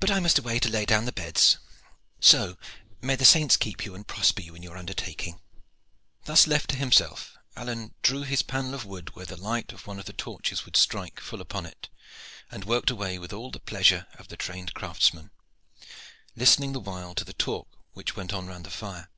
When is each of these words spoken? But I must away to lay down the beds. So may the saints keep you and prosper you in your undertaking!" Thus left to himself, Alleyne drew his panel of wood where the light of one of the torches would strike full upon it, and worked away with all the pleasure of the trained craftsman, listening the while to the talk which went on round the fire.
But 0.00 0.10
I 0.10 0.20
must 0.20 0.38
away 0.38 0.58
to 0.58 0.68
lay 0.68 0.84
down 0.84 1.06
the 1.06 1.12
beds. 1.12 1.56
So 2.20 2.58
may 3.00 3.16
the 3.16 3.24
saints 3.24 3.56
keep 3.56 3.86
you 3.86 3.94
and 3.94 4.06
prosper 4.06 4.42
you 4.42 4.54
in 4.54 4.62
your 4.62 4.76
undertaking!" 4.76 5.40
Thus 6.26 6.46
left 6.46 6.68
to 6.68 6.76
himself, 6.76 7.38
Alleyne 7.56 7.94
drew 8.02 8.20
his 8.24 8.42
panel 8.42 8.74
of 8.74 8.84
wood 8.84 9.14
where 9.16 9.24
the 9.24 9.38
light 9.38 9.72
of 9.72 9.86
one 9.86 9.98
of 9.98 10.04
the 10.04 10.12
torches 10.12 10.66
would 10.66 10.76
strike 10.76 11.20
full 11.20 11.40
upon 11.40 11.64
it, 11.64 11.88
and 12.50 12.66
worked 12.66 12.90
away 12.90 13.18
with 13.18 13.32
all 13.32 13.50
the 13.50 13.60
pleasure 13.60 14.06
of 14.18 14.28
the 14.28 14.36
trained 14.36 14.74
craftsman, 14.74 15.30
listening 16.36 16.74
the 16.74 16.78
while 16.80 17.14
to 17.14 17.24
the 17.24 17.32
talk 17.32 17.66
which 17.94 18.14
went 18.16 18.34
on 18.34 18.46
round 18.46 18.66
the 18.66 18.70
fire. 18.70 19.08